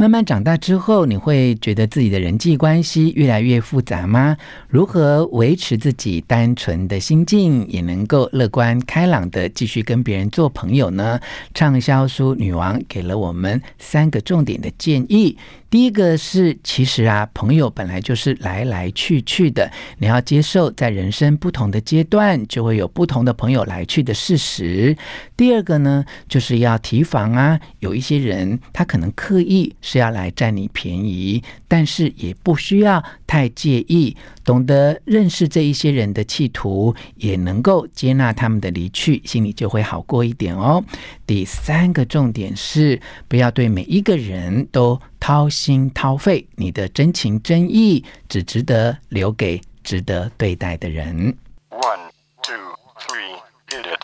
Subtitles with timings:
[0.00, 4.34] 慢慢长大之后，你会觉得自己的人际关系越来越复杂吗？
[4.66, 11.20] 如何维持自己单纯的心境，也能够乐观开朗的继续跟别人做朋友呢？
[11.52, 15.36] 畅销书女王给了我们三个重点的建议。
[15.70, 24.96] 第一个是，其实啊，朋友本来就是来来去去的，你要接受在人生不同的阶段，就会有不同的朋友来去的事实。
[25.36, 31.40] 第二个呢，就是要提防啊，有一些人他可能刻意是要来占你便宜，
[31.70, 40.84] 但是也不需要太介意，懂得认识这一些人的企图，也能够接纳他们的离去，心里就会好过一点哦。
[41.24, 51.36] 第三个重点是，不要对每一个人都掏心掏肺，你的真情真意只值得留给值得对待的人。
[51.70, 52.10] One,
[52.42, 52.56] two,
[52.98, 54.00] three, hit it.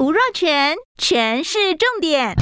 [0.00, 2.34] 吴若权，全是重点，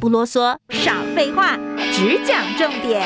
[0.00, 1.58] 不啰嗦，少废话，
[1.92, 3.02] 只讲重点。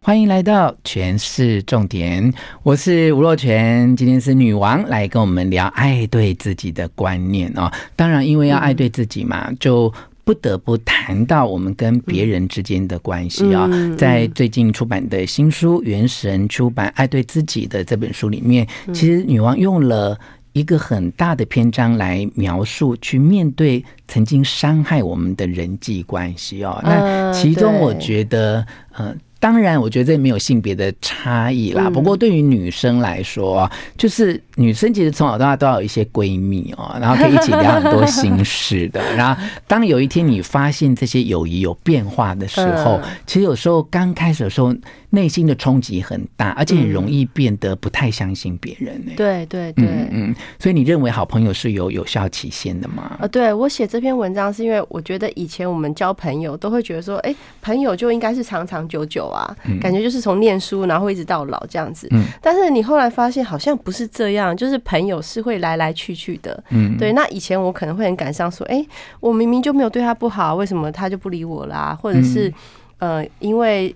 [0.00, 7.68] 欢迎来到全是重点，我是吴若权，今天是女王来跟我们聊爱对自己的观念哦。
[7.96, 9.92] 当然，因为要爱对自己嘛，就
[10.22, 13.68] 不得不谈到我们跟别人之间的关系啊。
[13.98, 18.64] 在最近出版的新书《原神出版爱对自己的》这本书里面，
[18.94, 20.18] 其实女王用了
[20.58, 26.80] 一个很大的篇章来描述，去面对曾经伤害我们的人际关系哦。
[26.82, 29.14] 那其中我觉得，呃。
[29.40, 31.88] 当然，我觉得这没有性别的差异啦。
[31.88, 39.00] 不过，对于女生来说，就是女生其实从小到大都要有一些闺蜜哦，然后可以一起聊很多心事的。
[39.16, 44.74] 然后，当有一天你发现这些友谊有变化的时候，其实有时候刚开始的时候。
[45.10, 49.12] 内心的冲击很大，而且很容易变得不太相信别人呢。
[49.16, 50.34] 对对对，嗯嗯。
[50.58, 53.16] 所以你认为好朋友是有有效期限的吗？
[53.18, 62.08] 呃，对，我写这篇文章是因为我觉得以前我们交朋友都会觉得说，哎，朋友就应该是长长久久啊，感觉就是从念书然后一直到老这样子。
[62.10, 62.24] 嗯。
[62.42, 66.62] 但是你后来发现好像不是这样，就是朋友是会来来去去的。
[66.70, 66.96] 嗯。
[66.96, 68.84] 对，那以前我可能会很感伤，说，哎，
[69.20, 71.98] 我明明就没有对他不好，为什么他就不理我啦？
[72.00, 72.52] 或者是，
[72.98, 73.94] 呃，因为。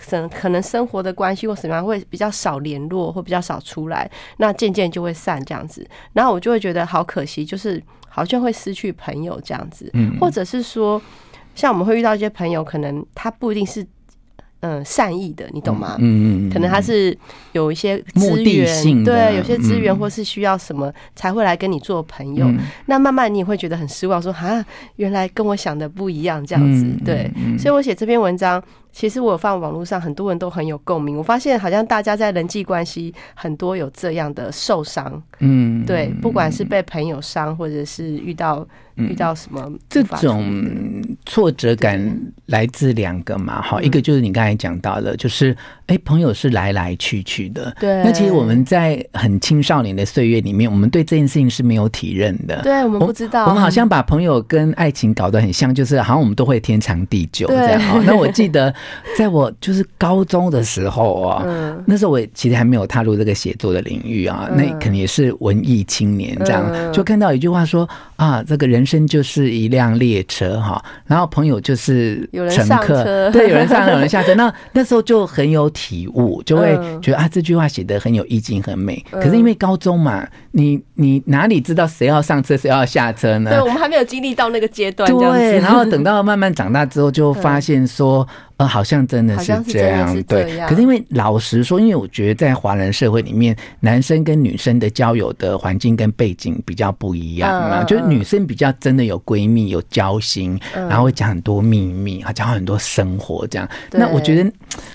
[0.00, 5.86] 生可能生活的关系或什么样会比较少联络或比较少出来，那渐渐就会散这样子。
[6.12, 11.00] 然后我就会觉得好可惜，就是好像会失去朋友这样子，或者是说，
[11.54, 13.86] 像我们会遇到一些朋友，可能他不一定是。
[14.64, 15.96] 嗯，善意的，你懂吗？
[15.98, 17.14] 嗯嗯，可能他是
[17.52, 22.50] 有一些资源，对，有些资源或是需要什么才会来跟你做朋友。
[22.86, 24.64] 那慢慢你也会觉得很失望，说啊，
[24.96, 26.86] 原来跟我想的不一样，这样子。
[27.04, 28.62] 对，所以我写这篇文章，
[28.94, 31.18] 其实我有放网络上，很多人都很有共鸣。
[31.18, 38.66] 我发现好像大家在人际关系很多有这样的受伤，嗯，对，不管是被朋友伤，或者是遇到。
[38.96, 42.16] 遇到什么这种挫折感
[42.46, 43.60] 来自两个嘛？
[43.60, 45.52] 好，一个就是你刚才讲到的，就是
[45.88, 47.74] 哎，朋友是来来去去的。
[47.80, 48.02] 对。
[48.04, 52.62] 那其实我们在很青少年的岁月里面，我们对这件事情是没有体认的。
[52.62, 53.46] 对，我们不知道。
[53.46, 58.04] 我们好像把朋友跟爱情搞得很像，就是好像我们都会天长地久这样。
[58.06, 58.72] 那我记得，
[59.18, 61.44] 在我就是高中的时候啊，
[61.84, 68.84] 那时候我其实还没有踏入这个写作的领域啊，那可能也是文艺青年这样，就看到一句话说啊，这个人。
[68.84, 74.34] 生就是一辆列车哈，然后朋友就是乘客，对，有人上，有人下车。
[74.34, 79.04] 那那时候就很有体悟，就会觉得啊，这句话写的很有意境，很美。
[79.10, 83.50] 可是因为高中嘛，你你哪里知道谁要上车，谁要下车呢？
[83.50, 85.06] 对，我们还没有经历到那个阶段。
[85.12, 88.26] 对，然后等到慢慢长大之后，就发现说。
[88.56, 90.58] 呃，好像真的是这样，对。
[90.68, 103.68] 可是因为老实说，因为我觉得在华人社会里面，男生跟女生的交友的环境跟背景比较不一样嘛，就是女生比较真的有闺蜜、有交心，然后会讲很多秘密，还，讲很多生活这样。
[103.90, 104.52] 那我觉得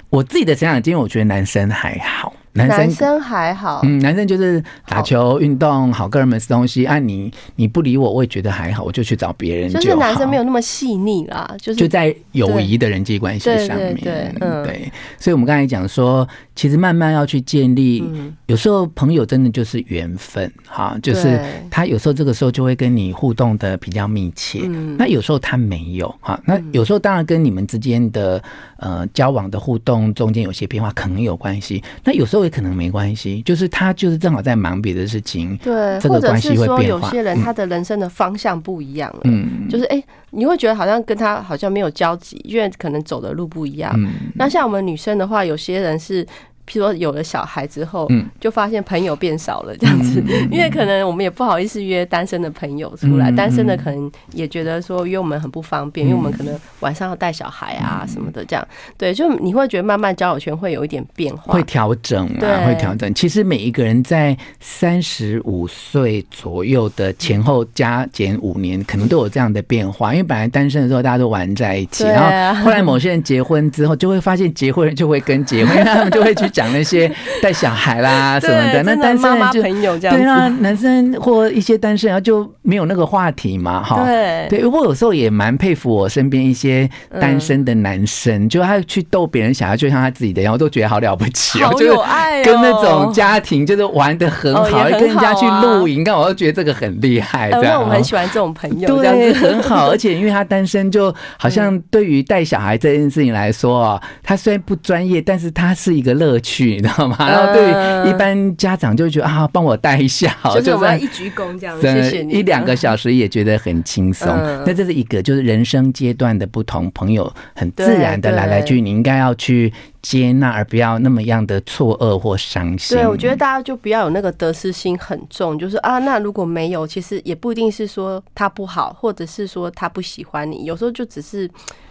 [0.09, 2.33] 我自己的成长经验，我觉得男生还好。
[2.53, 6.85] 男生男生还好，嗯，男生就是打球、运动、好个人们吃东西。
[6.85, 14.91] 按、啊、你你不理我，我也觉得还好，我就去找别人就是男生没有那么细腻啦，就是就在友谊的人际关系上面，对，对，对，嗯、对。
[15.17, 28.41] 所以，我们刚才讲说，其实慢慢要去建立，嗯、有时候朋友真的就是缘分，哈，就是他有时候这个时候就会跟你互动的比较密切，嗯、那有时候他没有，哈，那有时候当然跟你们之间的
[28.79, 36.75] 呃交往的互动中间有些变化可能有关系，那有时候也可能没关系，就是他就是正好在忙别的事情，对，这个关系会变化。
[36.75, 43.93] 或者是说有些人他的人生的方向不一样了，嗯，就是哎、欸，你会觉得好像跟他好像没有交集，因为可能走的路不一样。
[43.97, 46.25] 嗯，那像我们女生的话，有些人是。
[46.69, 48.07] 譬如说有了小孩之后，
[48.39, 58.67] 就发现朋友变少了这样子，因为可能我们也不好意思约单身的朋友出来，单身的可能也觉得说约我们很不方便，因为我们可能晚上要带小孩啊什么的，这样。
[58.97, 63.11] 对，就你会觉得慢慢交友圈会有一点变化，会调整啊，会调整。
[63.15, 76.47] 其实每一个人在三十五岁左右的前后加减五年，可能都有这样的变化，因为本来单身的时候大家都玩在一起，然后后来某些人结婚之后，就会发现结婚人就会跟结婚，他们就会去。
[76.59, 77.09] 讲那些
[77.41, 84.03] 带小孩啦什么的，那单身人就朋友这样对啊，男生或一些单身人就没有那个话题嘛，哈。
[84.03, 86.89] 对对，我有时候也蛮佩服我身边一些
[87.19, 97.49] 单身的男生，就他去逗别人小孩，就像他自己的，然后都觉得好了不起，好有爱，跟那种家庭就是玩的很好，跟人家去露营，看我都觉得这个很厉害。
[97.51, 99.89] 这样，我很喜欢这种朋友，对，很好。
[99.91, 106.48] 而且因为他单身，就好像对于带小孩这件事情来说啊，他虽然不专业，但是他是一个乐趣。
[106.49, 107.15] 去，你知道吗？
[107.19, 112.33] 然后对于一般家长就觉得啊，帮我带一下，就是我们一鞠躬这样，谢谢你。
[112.33, 114.27] 一两个小时也觉得很轻松。
[114.65, 122.97] 那这是一个，就是人生阶段的不同，朋友很自然的来来去，你应该要去接纳，而不要那么样的错愕或伤心。
[122.97, 131.49] 对，我觉得大家就不要有那个得失心很重，就是啊，那如果没有，其实也不一定是说他不好，或者是说他不喜欢你，有时候就只是。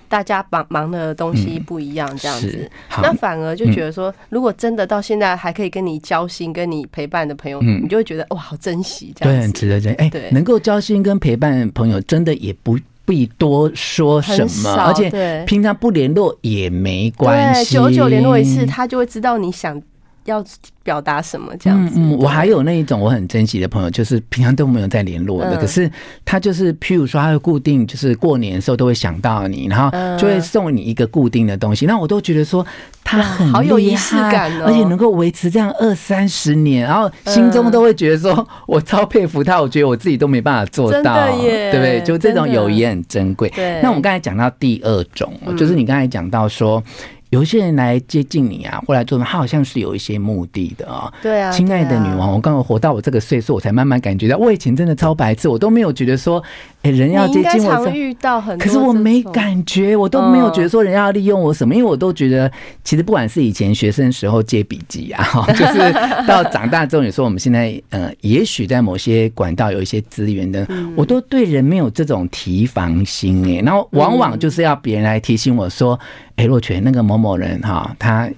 [0.09, 2.71] 大家忙忙的东西不一样，这样子，
[3.03, 9.99] 那反而就觉得说，如果真的到现在还可以跟你交心、跟你陪伴的朋友，你就会觉得哇，好珍惜，这样子，对，很值得珍惜。
[9.99, 19.81] 哎，对，能够交心跟陪伴朋友，真的也不必多说什么，而且平常不联络也没关系，久久联络一次，他就会知道你想。
[20.29, 20.45] 要
[20.83, 21.95] 表达什么这样子？
[21.99, 25.91] 嗯，我还有那一种我很珍惜的朋友，就是平常都没有在联络的，可是
[26.25, 31.87] 他就是，譬如说，他会固定，就是过年的时候都会想到你，然后就会送你一个固定的东西。
[31.87, 32.65] 那我都觉得说
[33.03, 42.03] 他很好有仪式感，而且能够维持这样二三十年，然后心中都会觉得说我超佩服他，我觉得我自己都没办法做到，对不对？
[42.03, 43.49] 就这种友谊很珍贵。
[43.51, 46.83] 对，那我们刚才讲到第二种，就是你刚才讲到说。
[47.31, 51.13] 有一些人来接近你啊，或来做，他好像是有一些目的的啊。
[51.23, 56.43] 对啊，亲爱的女王，我刚刚活到我这个岁数，我才慢慢感觉到，我以前真的超白痴，我都没有觉得说，
[56.83, 62.51] 哎，人要接近我，常遇到很多，可是我没感觉，我都没有觉得说人家要利用我什么，因为我都觉得，
[62.85, 65.25] 其实不管是以前学生时候借笔记啊，
[65.57, 65.93] 就是
[66.27, 75.99] 到长大之后，你说我们现在呃，也许在某些管道有一些资源的，我都对人没有这种提防心哎，然后往往就是要别人来提醒我说。
[76.37, 78.31] 哎若泉那个某某人哈，他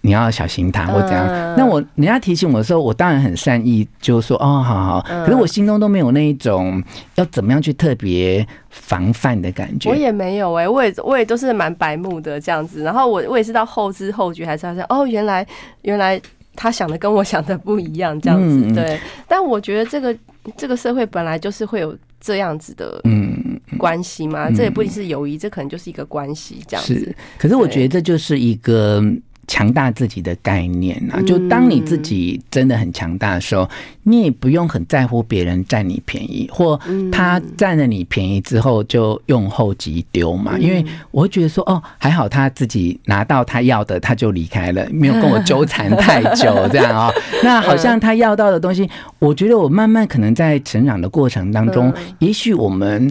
[0.00, 1.54] 你要小心他或怎样。
[1.68, 5.06] 那我人家提醒我的时候，我当然很善意，就说哦，好好。
[5.24, 6.82] 可是我心中都没有那一种
[7.16, 9.90] 要怎么样去特别防范的感觉。
[9.90, 12.82] 我也没有哎，我也我也都是蛮白目的这样子。
[12.82, 15.46] 然后我我也是到后知后觉，还是好像哦，原来
[15.82, 16.18] 原来
[16.56, 18.72] 他想的跟我想的不一样这样子。
[18.74, 18.98] 对，
[19.28, 20.16] 但我觉得这个
[20.56, 26.94] 这个社会本来就是会有这样子的嗯关系嘛，这也不一定是友谊，这可能就是一个关系这样子。
[26.94, 29.04] 是，可是我觉得这就是一个。
[29.48, 33.68] 强大自己的概念啊，就当你自己真的很强大的时候，
[34.02, 36.78] 你也不用很在乎别人占你便宜，或
[37.10, 40.56] 他占了你便宜之后就用后即丢嘛。
[40.58, 47.12] 因为我会觉得说，哦，还好他自己拿到他要的，他就离开了，没有跟我纠缠太久，这样哦。
[47.42, 48.88] 那好像他要到的东西，
[49.18, 53.10] 我觉得我慢慢可能在成长的过程当中，也许我们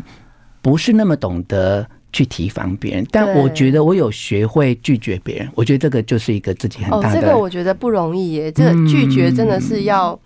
[0.61, 1.87] 不是那么懂得。
[2.17, 5.47] 去提防别人，但我觉得我有学会拒绝别人。
[5.53, 7.19] 我觉得这个就是一个自己很大的。
[7.19, 8.51] 哦，这个我觉得不容易耶。
[8.51, 10.19] 这个拒绝真的是要，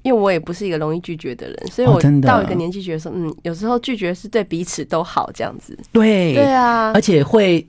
[0.00, 5.78] 因为我也不是一个容易拒绝的人，所以我到一个年纪觉得说，嗯，有时候拒绝是对彼此都好，这样子。
[5.92, 6.90] 对，对啊。
[6.94, 7.66] 而且会，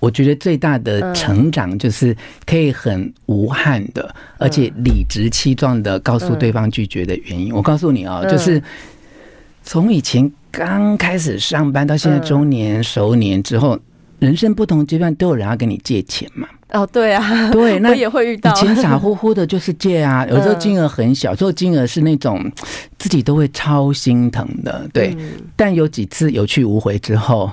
[0.00, 7.52] 我觉得最大的成长就是可以很无憾的，而且理直气壮的告诉对方拒绝的原因。
[7.52, 8.62] 我告诉你哦，就是
[9.64, 10.30] 从以前。
[10.56, 13.76] 刚开始上班到现在中年、熟年之后，
[14.20, 16.46] 人生不同阶段都有人要跟你借钱嘛。
[16.70, 18.52] 哦，对啊，对，那也会遇到。
[18.52, 22.48] 以前傻乎乎的，就是借啊，有时候金额很小，有时候金额是那种
[23.00, 25.12] 自己都会超心疼的，对。
[25.18, 27.50] 嗯、但有几次有去无回之后，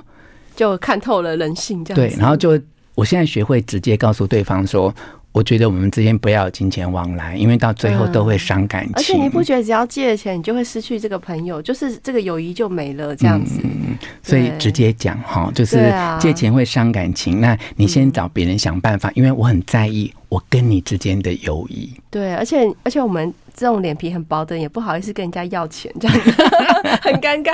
[0.56, 2.16] 就看透了人性，这样对。
[2.20, 2.52] 然后就，
[2.94, 4.94] 我现在学会直接告诉对方说。
[5.32, 8.94] 我觉得我们之间不要有金钱往来，因为到最后都会伤感情。
[8.96, 13.62] 而且你不觉得只要借了钱，你就会失去这个朋友，就是这个友谊就没了这样子。
[13.64, 17.40] 嗯，所以直接讲哈，就是借钱会伤感情。
[17.40, 21.94] 那你先找别人想办法，因为我很在意我跟你之间的友谊。
[22.10, 26.32] 对，而且而且我们这种脸皮很薄的，也不好意思跟人家要钱，这样子
[27.02, 27.54] 很尴尬。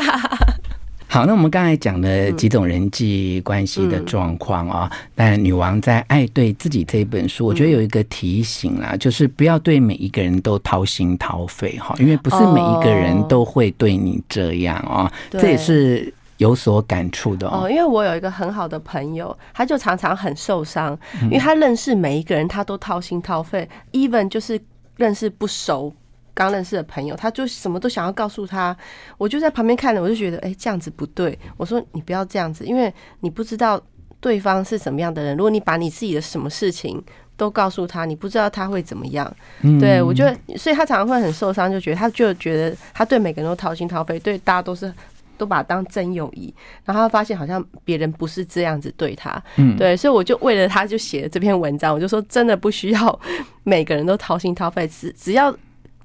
[1.09, 17.71] 好，那我们刚才讲了几种人际关系的状况啊，嗯、但女王在《爱对自己》这一本书，我觉得有一个提醒啦，嗯、就是不要对每一个人都掏心掏肺哈，因为不是每一个人都会对你这样啊，哦、这也是有所感触的哦，哦。
[17.71, 24.59] 因为我有一个很好的朋友，他就常常很受伤，因为他认识每一个人，他都掏心掏肺，even 就是
[24.97, 25.93] 认识不熟。
[26.37, 28.77] 刚认识的朋友，他就什么都想要告诉他，
[29.17, 31.37] 我就在旁边看着，我就觉得，哎，这样子不对。
[31.57, 33.81] 我说你不要这样子，因为你不知道
[34.19, 35.35] 对方是什么样的人。
[35.35, 37.03] 如果你把你自己的什么事情
[37.35, 39.35] 都告诉他，你不知道他会怎么样。
[39.61, 44.93] 嗯、对我觉得，所以他常常会很受伤，就觉得他就觉得他对每个人都掏心掏肺，对大家都是
[45.39, 46.53] 都把他当真友谊。
[46.85, 49.43] 然后他发现好像别人不是这样子对他。
[49.55, 51.91] 嗯，对，所以我就为了他就写了这篇文章。
[51.91, 53.19] 我就说，真的不需要
[53.63, 55.51] 每个人都掏心掏肺，只只要。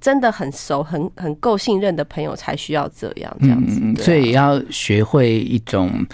[0.03, 6.05] 真的很熟、很很够信任的朋友才需要这样这样子，嗯，所以要学会一种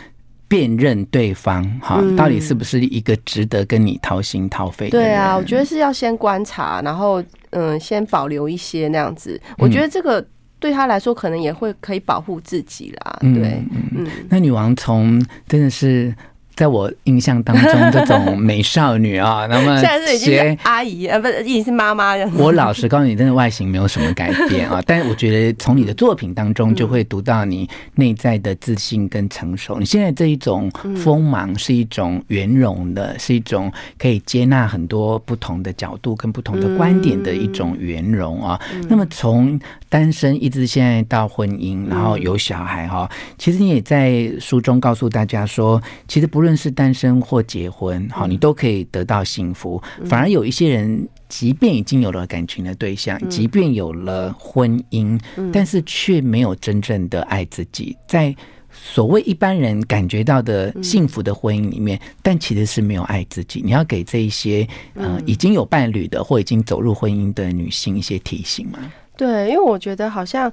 [0.46, 4.90] 辨认对方哈，嗯、到底是不是一个值得跟你掏心掏肺。
[4.90, 9.40] 对啊，我觉得是要先观察，然后嗯，先保留一些那样子。
[9.56, 10.24] 我觉得这个
[10.58, 13.18] 对他来说，可能也会可以保护自己啦。
[13.22, 15.18] 对，嗯，嗯，那女王从
[15.48, 16.14] 真的是。
[16.58, 22.28] 在我印象当中，这种美少女啊， 那么现在是已经是阿姨啊，不是已经是妈妈了。
[22.34, 29.78] 我老实告诉你，真的外形没有什么改变啊， 但是我觉得从你的作品当中就会读到你内在的自信跟成熟。
[29.78, 38.60] 你现在这一种锋芒是一种圆融的，是一种可以接纳很多不同的角度跟不同的观点的一种圆融啊。
[38.88, 46.47] 那么从单身一直现在到婚姻，然后有小孩哈，其实你也在书中告诉大家说，其实不论。
[46.48, 49.82] 无论是单身或结婚，好，你都可以得到幸福。
[50.06, 55.20] 反而有一些人，即便已经有了感情的对象，即便有了婚姻，
[55.52, 57.94] 但是却没有真正的爱自己。
[58.08, 58.34] 在
[58.72, 63.60] 所谓一般人感觉到的幸福的婚姻里面，但其实是没有爱自己。
[63.62, 68.78] 你要给这一些呃已经有伴侣的或已经走入婚姻的女性一些提醒吗？
[69.18, 70.50] 对，因为我觉得好像。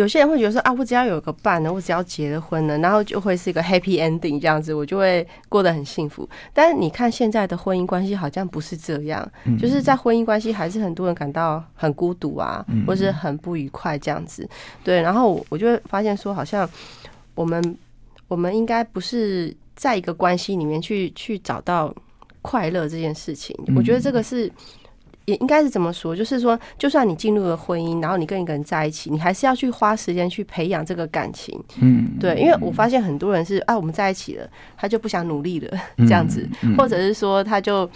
[0.00, 6.26] 有些人会觉得说啊，我只要有个伴呢，我只要结了婚了，然后就会是一个 happy ending 这样子，我就会过得很幸福。
[6.54, 14.48] 但是你看现在的婚姻关系好像不是这样，就是在婚姻关系还是很多人感到很孤独啊，或是很不愉快这样子。
[14.82, 16.66] 对，然后我就会发现说，好像
[17.34, 17.78] 我们
[18.26, 21.94] 我们应该不是在一个关系里面去去找到
[22.40, 23.54] 快乐这件事情。
[23.76, 24.50] 我觉得这个是。
[25.30, 26.14] 也应该是怎么说？
[26.14, 31.58] 就是说，就算你进入了婚姻，然后你跟一个人在一起，你还是要去花时间去培养这个感情。
[31.80, 36.46] 嗯，对，因为我发现很多人是啊，我们在一起了，他就不想努力了，这样子，
[36.76, 37.88] 或者是说，他就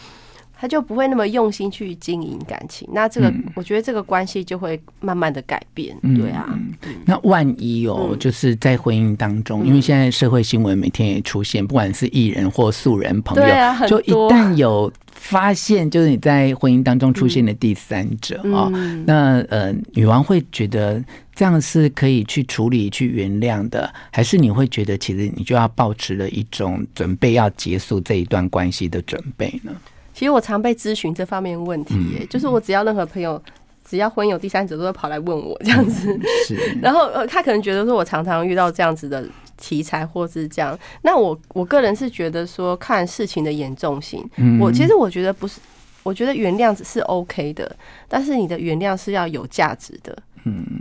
[0.57, 2.89] 他就不会那么用心去经营感情。
[2.93, 5.97] 那这个，我觉得这个关系就会慢慢的改变。
[6.17, 6.59] 对啊，
[7.05, 14.93] 那万一哦，就是在婚姻当中，因为现在社会新闻每天也出现，不管是艺人或素人朋友，就一旦有。
[15.17, 18.69] 发现就是你在婚姻当中出现的第三者啊，
[19.07, 21.03] 那呃，女王会觉得
[21.35, 29.73] 这样是可以去处理、去原谅的，还是你会觉得其实你就要保持了一种准备要结束这一段关系的准备呢？
[30.15, 33.43] 其实我常被咨询这方面问题，耶，就是我只要任何朋友
[33.85, 39.27] 只要婚有第三者，都会跑来问我这样子，是， 然后呃，他可能觉得说我常常遇到这样子的。
[39.57, 44.21] 题材或是这样，那我我个人是觉得说，看事情的严重性。
[44.61, 45.61] 我其实我觉得不是，
[46.03, 47.75] 我觉得原谅是 OK 的，
[48.09, 50.15] 但是你的原谅是要有价值的，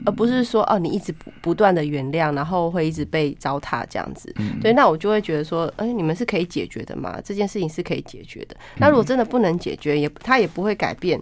[0.05, 4.33] 而不是说哦，你一直不不断的原谅，然后会一直被糟蹋这样子。
[4.61, 7.19] 对，那我就会觉得说，哎，你们是可以解决的嘛？
[7.23, 8.55] 这件事情是可以解决的。
[8.77, 11.19] 那如果真的不能解决，也他也不会改变。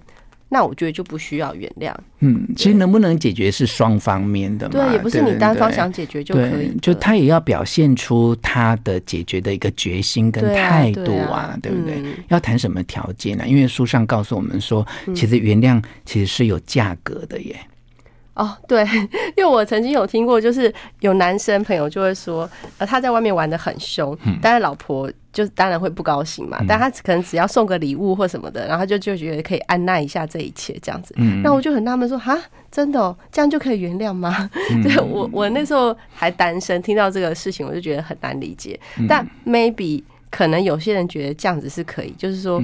[0.53, 1.95] 那我觉得就不需要原谅。
[2.19, 6.67] 嗯，其实能不能解决是双方面的嘛，对，也不是你单方想解决就可以。
[6.67, 12.03] 对，就他也要表现出他的解决的一个决心跟态度啊，对不对？
[12.27, 13.47] 要谈什么条件呢？
[13.47, 17.55] 因为书上告诉我们说，其实原谅其实是有价格的耶。
[18.41, 18.83] 哦，对，
[19.37, 26.57] 因为我曾经有听过，就是有男生朋友就会说，呃，他在外面玩的很凶，嗯、但是老婆就当然会不高兴嘛。
[26.61, 31.13] 嗯、但他可能只要送个礼物或什么的，然后就就觉得可以按捺一下这一切这样子。
[31.17, 32.35] 嗯，那我就很纳闷说，哈，
[32.71, 34.49] 真的哦，这样就可以原谅吗？
[34.73, 38.79] 嗯、对我，我那时候还单身，听到这个事情，我就觉得很难理解。
[38.97, 42.59] 嗯、但 maybe 可能有些人觉得这样子是可以，就是说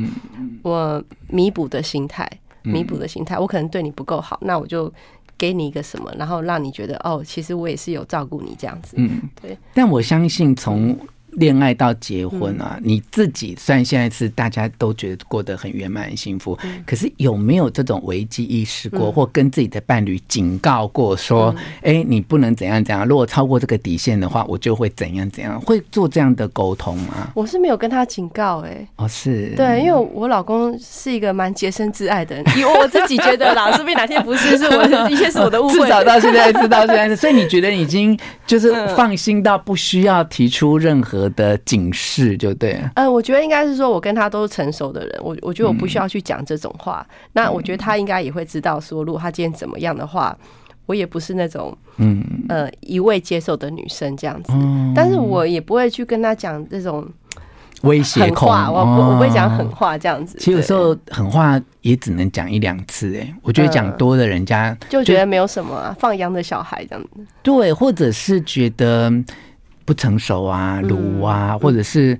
[0.63, 2.27] 我弥补的心态，
[2.63, 4.91] 弥补的心态，我可能对你不够好，那我就。
[5.37, 8.95] 给你一个什么，然后让你觉得哦，其实我也是有照顾你这样子。
[8.97, 9.57] 嗯，对。
[9.73, 10.97] 但我相信从。
[11.37, 27.31] 恋爱到结婚啊，你自己虽然现在是大家都觉得过得很圆满、很幸福，可是有没有这种危机意识过，或跟自己的伴侣警告过，说：“哎，你不能怎样怎样，如果超过这个底线的话，我就会怎样怎样。”会做这样的沟通吗？
[27.35, 35.81] 我是没有跟他警告，哎，哦，是对，因为我老公是一个蛮洁身自爱的人， 因为我自己觉得啦，说不定哪天不是，是我的一切是我的误会。
[35.81, 38.17] 至少到现在，直到现在， 所以你觉得已经
[38.47, 41.26] 就是放心到不需要提出任何。
[41.29, 47.05] 的警示就对，呃，我觉得应该是说，我跟他都是成熟的人，我我觉得我不需要去讲这种话。
[47.09, 50.37] 嗯、那我觉得他应该也会知道，说如果他今天怎么样的话，
[50.85, 54.51] 我也不是那种嗯呃一味接受的女生这样子。
[54.53, 57.07] 嗯、但是我也不会去跟他讲这种
[57.81, 60.37] 威胁话，我不我不会讲狠话这样子。
[60.39, 67.25] 其实有时候狠话也只能讲一两次，哎，我觉得讲多的人家就觉得没有什么、啊、放羊的小孩这样子。
[67.43, 69.11] 对，或者是觉得。
[69.87, 72.19] 不成熟啊，鲁啊，嗯、或者是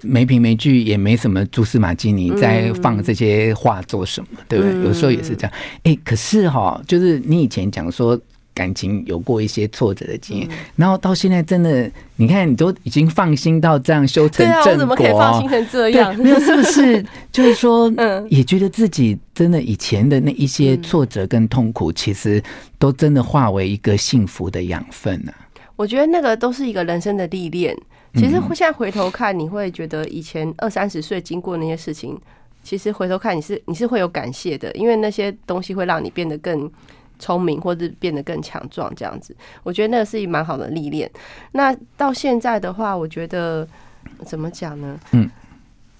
[0.00, 4.28] 没凭没据，也没什么蛛丝马迹，你在放这些话做什么？
[4.38, 4.84] 嗯、对不对？
[4.84, 5.52] 有时候也是这样。
[5.78, 8.16] 哎、欸，可是哈，就是你以前讲说
[8.54, 16.14] 感情有过一些挫折的经验，嗯、然后到现在真的，你看你都已经放心到这样修成正果，对啊，我怎么可以放心成这样？
[16.16, 17.04] 没有，是不是？
[17.32, 22.40] 就是说，嗯，也觉得自己真的以前的那一些挫折跟痛苦，其实
[22.78, 25.42] 都真的化为一个幸福的养分呢、啊。
[25.76, 27.76] 我觉得那个都是一个人生的历练。
[28.14, 32.16] 其实现在回头看，你会觉得以前二三十岁经过那些事情，
[32.62, 36.70] 其实回头看你是你是会有感谢的，因为那些东西会让你变得更
[37.18, 38.94] 聪明，或者变得更强壮。
[38.94, 41.10] 这样子，我觉得那个是一蛮好的历练。
[41.50, 43.66] 那到现在的话，我觉得
[44.24, 44.96] 怎么讲呢？
[45.10, 45.28] 嗯，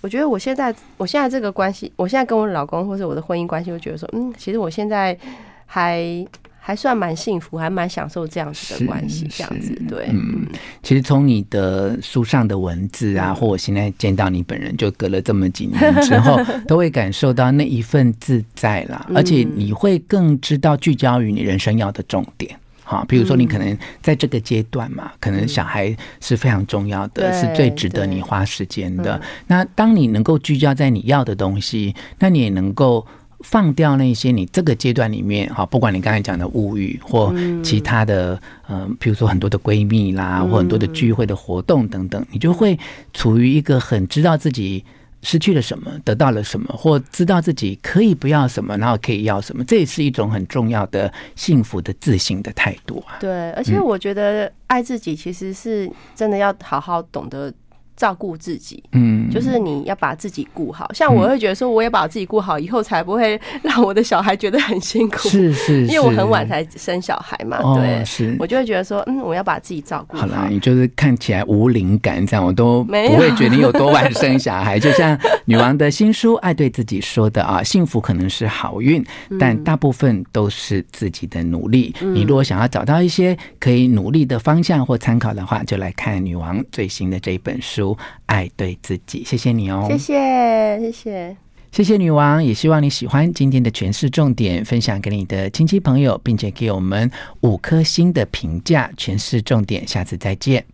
[0.01, 5.19] 我觉得我现在我现在这个关系，我现在跟我老公或者我的婚姻关系，我觉得说，嗯，其实我现在
[5.67, 6.25] 还。
[6.67, 10.07] 还算蛮幸福，还蛮享受这样子的关系，这样子对。
[10.09, 10.47] 嗯，
[10.83, 19.07] 其实从你的书上的文字啊，或我现在见到你本人，就隔了这么几年之后， 都会感受到那一份自在啦。
[19.15, 22.59] 而且你会更知道聚焦于你人生要的重点。
[22.83, 29.21] 好，比如说你可能在这个阶段嘛，可能小孩是非常重要的，是最值得你花时间的。
[29.47, 33.07] 那当你能够聚焦在你要的东西，那你也能够。
[33.45, 42.77] 放掉那些你这个阶段里面哈，不管你刚才讲的物欲或其他的，嗯，比如说很多的闺蜜啦，或很多的聚会的活动等等，你就会
[43.13, 44.83] 处于一个很知道自己
[45.21, 53.21] 失去了什么，得到了什么，或知道自己可以不要什么，然后可以要什么，这也是一种很重要的幸福的自信的态度啊。
[53.21, 57.53] 对，而且我觉得爱自己其实是真的要好好懂得。
[57.97, 60.91] 照顾自己，嗯，就是你要把自己顾好。
[60.93, 65.29] 像我会觉得说，我也把我自己顾好，以后才不会让我的小孩觉得很辛苦。
[65.29, 68.37] 是是，因为我很晚才生小孩嘛，对，是。
[68.41, 70.23] 我就会觉得说，嗯，我要把自己照顾好。
[70.23, 74.79] 好了，你就是看起来无灵感，这样我都不会觉得你有多晚生小孩。
[74.79, 79.05] 就像女王的新书《爱对自己》说的啊，幸福可能是好运，
[79.39, 81.95] 但大部分都是自己的努力。
[82.01, 87.84] 你如果想要找到一些可以努力的方向或参考的话，就来看女王最新的这一本书。
[88.27, 91.37] 爱对自己，谢谢你哦，谢谢谢谢
[91.73, 98.89] 谢谢女王，也希望你喜欢今天的诠释重点，分享给你的亲戚朋友，并且给我们五颗星的评价。
[98.97, 100.65] 诠释重点，下次再见。